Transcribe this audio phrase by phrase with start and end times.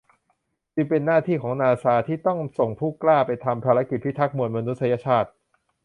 [0.75, 5.29] จึงเป็นหน้าที่ของนาซาที่ต้องส่งผู้กล้าไปทำภารกิจพิทักษ์มวลมนุษยชาติ